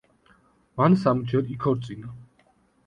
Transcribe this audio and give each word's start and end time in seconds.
მან 0.81 0.97
სამჯერ 1.03 1.47
იქორწინა. 1.59 2.15